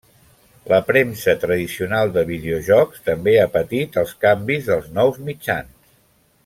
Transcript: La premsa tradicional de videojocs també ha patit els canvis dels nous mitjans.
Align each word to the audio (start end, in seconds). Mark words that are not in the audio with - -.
La 0.69 0.77
premsa 0.85 1.35
tradicional 1.43 2.15
de 2.15 2.23
videojocs 2.31 3.05
també 3.11 3.37
ha 3.43 3.47
patit 3.59 4.01
els 4.05 4.17
canvis 4.27 4.69
dels 4.71 4.93
nous 4.97 5.25
mitjans. 5.29 5.75